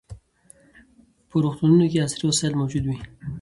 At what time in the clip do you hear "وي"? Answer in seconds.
2.85-2.97